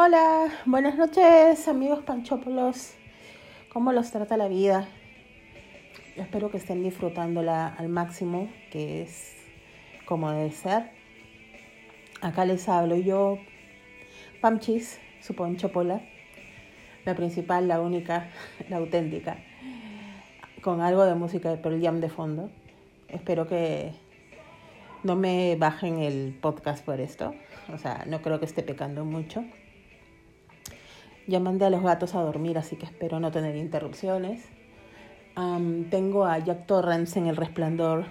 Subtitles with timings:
[0.00, 2.94] Hola, buenas noches amigos panchópolos.
[3.72, 4.86] ¿Cómo los trata la vida?
[6.14, 9.34] espero que estén disfrutándola al máximo, que es
[10.06, 10.92] como debe ser.
[12.20, 13.38] Acá les hablo yo,
[14.40, 16.00] Pamchis, su ponchopola,
[17.04, 18.30] la principal, la única,
[18.68, 19.38] la auténtica,
[20.62, 22.50] con algo de música de Pearl Jam de fondo.
[23.08, 23.94] Espero que
[25.02, 27.34] no me bajen el podcast por esto,
[27.74, 29.42] o sea, no creo que esté pecando mucho.
[31.28, 34.48] Ya mandé a los gatos a dormir, así que espero no tener interrupciones.
[35.90, 38.06] tengo a Jack Torrance en el resplandor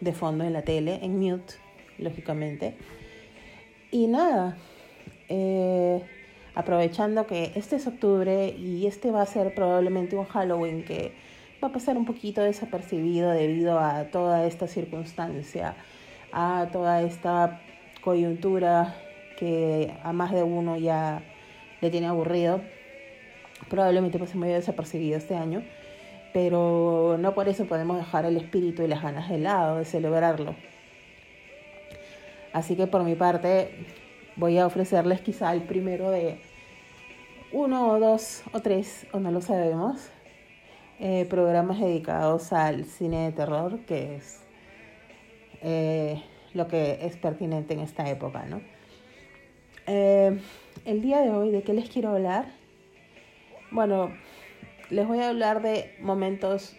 [0.00, 1.54] de fondo en la tele, en mute,
[1.98, 2.76] lógicamente.
[3.92, 4.56] Y nada,
[5.28, 6.02] eh,
[6.56, 11.12] aprovechando que este es octubre y este va a ser probablemente un Halloween que
[11.62, 15.76] va a pasar un poquito desapercibido debido a toda esta circunstancia,
[16.32, 17.60] a toda esta
[18.02, 18.96] coyuntura
[19.38, 21.22] que a más de uno ya
[21.90, 22.60] tiene aburrido.
[23.68, 25.62] Probablemente pase medio desapercibido este año,
[26.32, 30.54] pero no por eso podemos dejar el espíritu y las ganas de lado, de celebrarlo.
[32.52, 33.86] Así que por mi parte
[34.36, 36.38] voy a ofrecerles quizá el primero de
[37.52, 40.10] uno o dos o tres, o no lo sabemos,
[40.98, 44.40] eh, programas dedicados al cine de terror, que es
[45.62, 46.22] eh,
[46.54, 48.60] lo que es pertinente en esta época, ¿no?
[49.86, 50.38] Eh,
[50.84, 52.46] el día de hoy, ¿de qué les quiero hablar?
[53.70, 54.12] Bueno,
[54.90, 56.76] les voy a hablar de momentos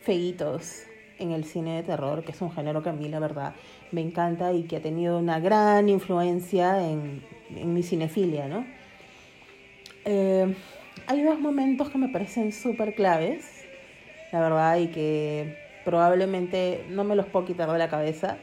[0.00, 0.84] feitos
[1.18, 3.54] en el cine de terror, que es un género que a mí la verdad
[3.90, 8.66] me encanta y que ha tenido una gran influencia en, mi cinefilia, ¿no?
[10.04, 10.54] Eh,
[11.06, 13.64] hay dos momentos que me parecen súper claves,
[14.32, 18.36] la verdad, y que probablemente no me los puedo quitar de la cabeza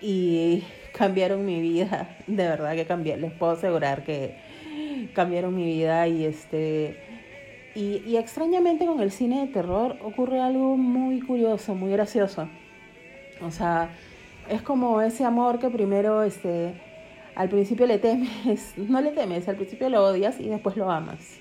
[0.00, 0.64] y
[0.96, 4.34] cambiaron mi vida, de verdad que cambié, les puedo asegurar que
[5.14, 6.96] cambiaron mi vida y este
[7.74, 12.48] y, y extrañamente con el cine de terror ocurre algo muy curioso, muy gracioso.
[13.42, 13.90] O sea,
[14.48, 16.80] es como ese amor que primero este
[17.34, 21.38] al principio le temes, no le temes, al principio lo odias y después lo amas.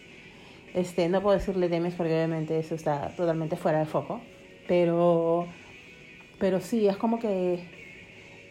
[0.74, 4.20] Este, no puedo decir le temes porque obviamente eso está totalmente fuera de foco,
[4.68, 5.48] pero
[6.38, 7.85] pero sí, es como que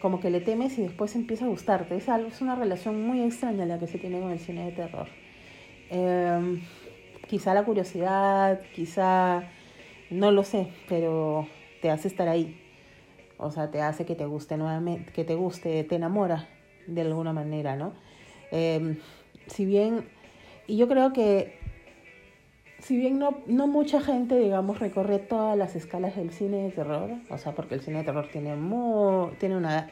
[0.05, 1.95] como que le temes y después empieza a gustarte.
[1.95, 4.71] Es, algo, es una relación muy extraña la que se tiene con el cine de
[4.71, 5.07] terror.
[5.89, 6.61] Em,
[7.27, 9.49] quizá la curiosidad, quizá,
[10.11, 11.47] no lo sé, pero
[11.81, 12.55] te hace estar ahí.
[13.37, 16.49] O sea, te hace que te guste nuevamente, que te guste, te enamora
[16.85, 17.93] de alguna manera, ¿no?
[18.51, 18.99] Em,
[19.47, 20.07] si bien,
[20.67, 21.57] y yo creo que
[22.85, 27.09] si bien no, no mucha gente, digamos, recorre todas las escalas del cine de terror,
[27.31, 29.89] o sea, porque el cine de terror tiene, muy, tiene una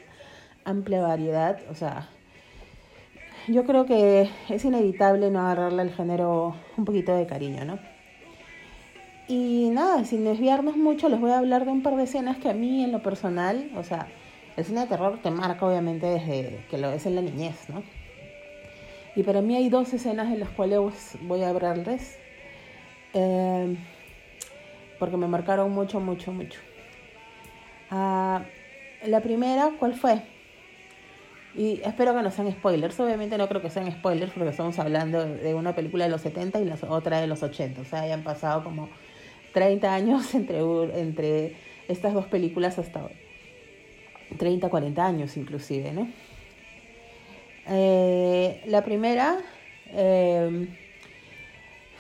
[0.64, 2.10] amplia variedad, o sea,
[3.48, 7.80] yo creo que es inevitable no agarrarle al género un poquito de cariño, ¿no?
[9.28, 12.50] Y nada, sin desviarnos mucho, les voy a hablar de un par de escenas que
[12.52, 14.08] a mí en lo personal, o sea,
[14.56, 17.82] el cine de terror te marca obviamente desde que lo ves en la niñez, ¿no?
[19.16, 22.20] Y para mí hay dos escenas en las cuales voy a hablarles
[23.14, 23.76] eh,
[25.00, 26.60] porque me marcaron mucho, mucho, mucho.
[27.92, 28.44] Ah,
[29.06, 30.22] la primera, ¿cuál fue?
[31.56, 33.00] Y espero que no sean spoilers.
[33.00, 36.60] Obviamente no creo que sean spoilers porque estamos hablando de una película de los 70
[36.62, 37.82] y la otra de los 80.
[37.82, 38.90] O sea, hayan pasado como
[39.54, 40.60] 30 años entre,
[41.00, 41.56] entre
[41.88, 43.14] estas dos películas hasta hoy.
[44.38, 46.08] 30, 40 años inclusive, ¿no?
[47.68, 49.38] Eh, la primera...
[49.90, 50.80] Eh,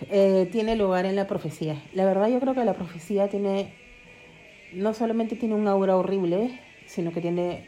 [0.09, 1.81] eh, tiene lugar en la profecía.
[1.93, 3.73] La verdad yo creo que la profecía tiene,
[4.73, 7.65] no solamente tiene un aura horrible, sino que tiene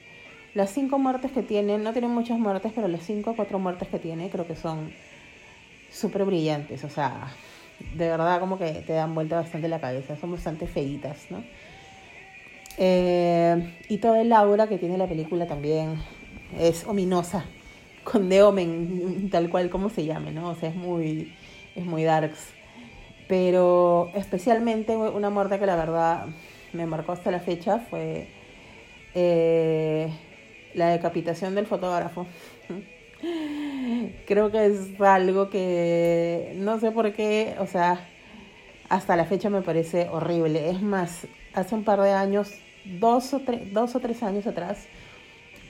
[0.54, 3.88] las cinco muertes que tiene, no tiene muchas muertes, pero las cinco o cuatro muertes
[3.90, 4.94] que tiene creo que son
[5.92, 7.28] súper brillantes, o sea,
[7.94, 11.44] de verdad como que te dan vuelta bastante la cabeza, son bastante feitas, ¿no?
[12.78, 16.02] Eh, y toda el aura que tiene la película también
[16.60, 17.46] es ominosa,
[18.04, 20.50] con de omen, tal cual como se llame, ¿no?
[20.50, 21.34] O sea, es muy
[21.76, 22.54] es muy darks.
[23.28, 26.26] Pero especialmente una muerte que la verdad
[26.74, 28.28] me marcó hasta la fecha fue
[29.14, 30.10] eh,
[30.74, 32.28] la decapitación del fotógrafo.
[34.28, 38.06] Creo que es algo que no sé por qué, o sea,
[38.90, 40.70] hasta la fecha me parece horrible.
[40.70, 42.52] Es más, hace un par de años,
[42.86, 44.86] dos o, dos o tres años atrás,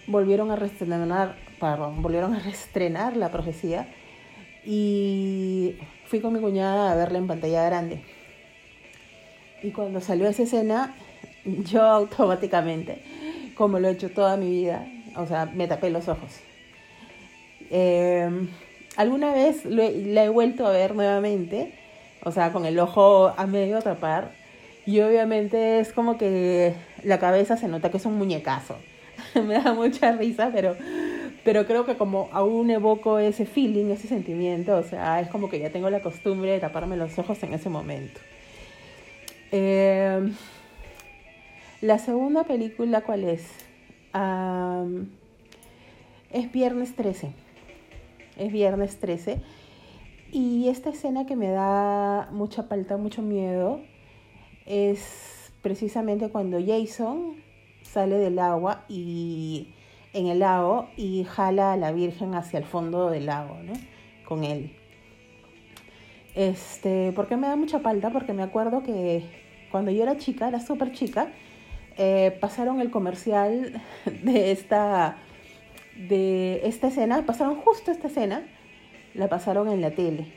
[0.08, 3.88] volvieron a reestrenar, perdón, volvieron a reestrenar la profecía
[4.66, 5.76] y
[6.08, 8.02] fui con mi cuñada a verla en pantalla grande.
[9.64, 10.96] Y cuando salió esa escena,
[11.46, 13.02] yo automáticamente,
[13.56, 16.40] como lo he hecho toda mi vida, o sea, me tapé los ojos.
[17.70, 18.50] Em,
[18.96, 21.74] alguna vez la he vuelto a ver nuevamente,
[22.24, 24.32] o sea, con el ojo a medio tapar,
[24.86, 28.78] y obviamente es como que la cabeza se nota que es un muñecazo.
[29.36, 30.76] Me da mucha risa, pero,
[31.46, 35.60] pero creo que como aún evoco ese feeling, ese sentimiento, o sea, es como que
[35.60, 38.20] ya tengo la costumbre de taparme los ojos en ese momento.
[39.52, 40.28] Eh,
[41.82, 43.44] la segunda película, ¿cuál es?
[46.32, 47.32] es Viernes 13.
[48.38, 49.40] Es Viernes 13.
[50.32, 53.82] Y esta escena que me da mucha falta, mucho miedo,
[54.66, 57.36] es precisamente cuando Jason
[57.84, 59.76] sale del agua y
[60.16, 63.74] en el lago y jala a la Virgen hacia el fondo del lago, ¿no?
[64.26, 64.72] Con él.
[66.34, 68.10] Este, ¿por qué me da mucha falta?
[68.10, 69.24] Porque me acuerdo que
[69.72, 71.28] cuando yo era chica, era súper chica,
[71.98, 73.82] eh, pasaron el comercial
[74.24, 75.18] de esta,
[75.98, 78.44] de esta escena, pasaron justo esta escena,
[79.14, 80.28] la pasaron en la tele.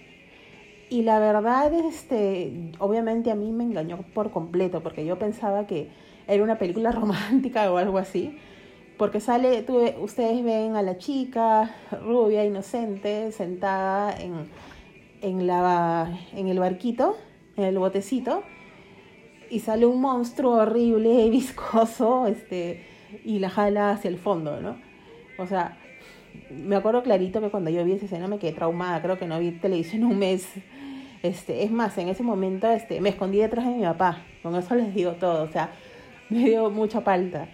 [0.91, 5.89] Y la verdad, este, obviamente a mí me engañó por completo, porque yo pensaba que
[6.27, 8.37] era una película romántica o algo así.
[8.99, 14.49] Porque sale, tú, ustedes ven a la chica rubia, inocente, sentada en,
[15.23, 17.17] el barquito,
[17.57, 18.43] en el botecito,
[19.51, 22.85] y sale un monstruo horrible, viscoso, este,
[23.25, 24.77] y la jala hacia el fondo, ¿no?
[25.39, 25.79] O sea,
[26.51, 29.39] me acuerdo clarito que cuando yo vi esa escena me quedé traumada, creo que no
[29.39, 30.49] vi televisión un mes.
[31.23, 34.75] Este, es más, en ese momento este, me escondí detrás de mi papá, con eso
[34.75, 35.71] les digo todo, o sea,
[36.31, 37.49] me dio mucha palta.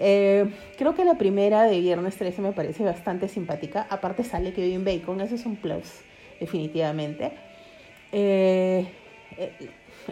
[0.00, 4.84] Eh, creo que la primera de Viernes 13 me parece bastante simpática, aparte sale Kevin
[4.84, 6.02] Bacon, eso es un plus,
[6.38, 7.32] definitivamente.
[8.12, 8.86] Eh,
[9.36, 9.52] eh,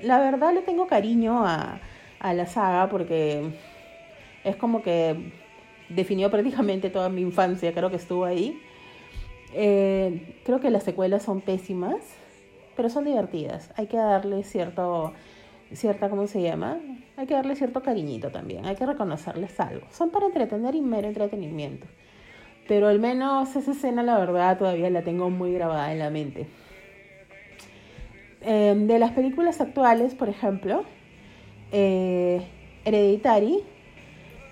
[0.02, 1.80] la verdad le tengo cariño a,
[2.20, 3.44] la saga porque
[4.42, 5.14] es como que
[5.88, 8.60] definió prácticamente toda mi infancia, creo que estuvo ahí.
[9.52, 12.16] Creo que las secuelas son pésimas,
[12.74, 13.70] pero son divertidas.
[13.76, 15.12] Hay que darle cierto,
[15.72, 16.78] cierta, ¿cómo se llama?
[17.16, 19.86] Hay que darle cierto cariñito también, hay que reconocerles algo.
[19.90, 21.86] Son para entretener y mero entretenimiento.
[22.68, 26.46] Pero al menos esa escena, la verdad, todavía la tengo muy grabada en la mente.
[28.40, 30.84] Em, de las películas actuales, por ejemplo,
[31.72, 32.42] eh,
[32.84, 33.64] Hereditary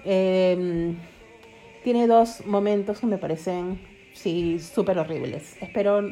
[0.05, 0.97] em,
[1.85, 3.81] tiene dos momentos que me parecen,
[4.13, 5.57] sí, súper horribles.
[5.63, 6.03] Espero,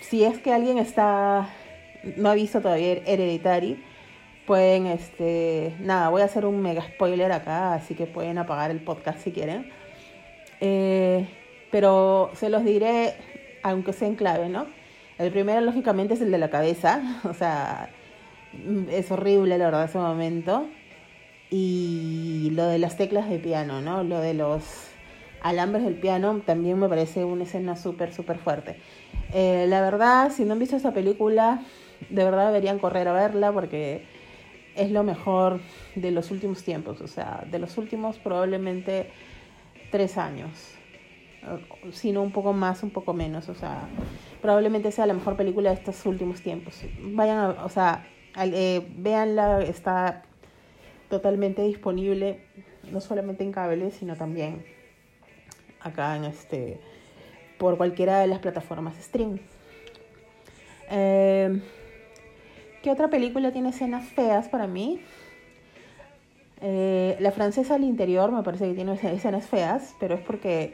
[0.00, 1.50] si es que alguien está,
[2.16, 3.82] no ha visto todavía Hereditary,
[4.46, 8.80] pueden, este, nada, voy a hacer un mega spoiler acá, así que pueden apagar el
[8.80, 9.70] podcast si quieren.
[10.60, 11.26] Eh,
[11.70, 13.14] pero se los diré,
[13.62, 14.66] aunque sea en clave, ¿no?
[15.18, 17.20] El primero, lógicamente, es el de la cabeza.
[17.24, 17.90] O sea,
[18.90, 20.66] es horrible, la verdad, ese momento.
[21.50, 24.02] Y lo de las teclas de piano, ¿no?
[24.02, 24.88] Lo de los
[25.42, 28.76] alambres del piano también me parece una escena súper, súper fuerte.
[29.32, 31.62] Eh, la verdad, si no han visto esta película,
[32.08, 34.04] de verdad deberían correr a verla porque
[34.74, 35.60] es lo mejor
[35.94, 37.00] de los últimos tiempos.
[37.00, 39.10] O sea, de los últimos probablemente
[39.90, 40.50] tres años.
[41.92, 43.48] Sino un poco más, un poco menos.
[43.48, 43.88] O sea,
[44.40, 46.82] probablemente sea la mejor película de estos últimos tiempos.
[47.00, 48.06] Vayan, a, o sea,
[48.36, 50.22] eh, véanla, está
[51.08, 52.40] totalmente disponible,
[52.92, 54.64] no solamente en cable, sino también
[55.80, 56.78] acá en este,
[57.58, 59.40] por cualquiera de las plataformas stream.
[60.90, 61.60] Eh,
[62.82, 65.00] ¿Qué otra película tiene escenas feas para mí?
[66.62, 70.72] Eh, la francesa al interior me parece que tiene escenas feas, pero es porque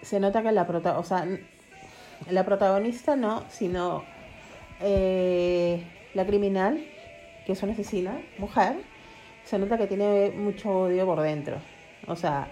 [0.00, 1.26] se nota que la prota o sea,
[2.30, 4.04] la protagonista no, sino
[4.80, 6.82] eh, la criminal,
[7.44, 8.76] que es una asesina, mujer,
[9.44, 11.58] se nota que tiene mucho odio por dentro.
[12.06, 12.48] O sea,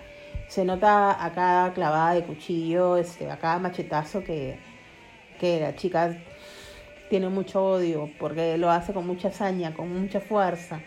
[0.48, 4.58] se nota a cada clavada de cuchillo, este, a cada machetazo que,
[5.40, 6.14] que la chica
[7.08, 10.80] tiene mucho odio, porque lo hace con mucha hazaña, con mucha fuerza.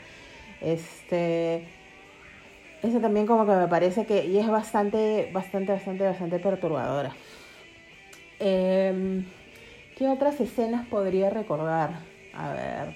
[0.62, 1.66] Este,
[2.84, 7.14] eso también como que me parece que, y es bastante, bastante, bastante, bastante perturbadora.
[8.40, 9.24] Eh,
[9.98, 12.00] ¿Qué otras escenas podría recordar?
[12.34, 12.96] A ver.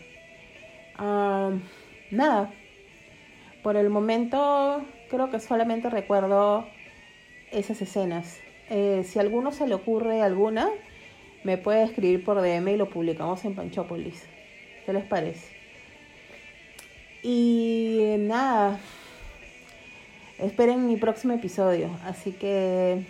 [2.11, 2.49] nada.
[3.61, 6.65] Por el momento creo que solamente recuerdo
[7.51, 8.39] esas escenas.
[8.69, 10.69] Eh, si a alguno se le ocurre alguna,
[11.43, 14.25] me puede escribir por DM y lo publicamos en Panchópolis.
[14.85, 15.53] ¿Qué les parece?
[17.21, 18.79] Y nada.
[20.39, 21.89] Esperen mi próximo episodio.
[22.05, 23.03] Así que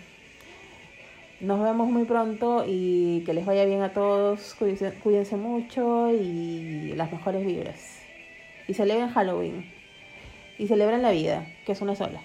[1.40, 4.54] nos vemos muy pronto y que les vaya bien a todos.
[4.54, 8.00] Cuídense, mucho y las mejores vibras.
[8.68, 9.70] Y celebren Halloween.
[10.58, 12.20] Y celebren la vida, que es una sola.